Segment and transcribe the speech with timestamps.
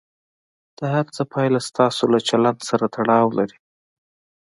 [0.77, 3.57] د هر څه پایله ستاسو له چلند سره تړاو لري.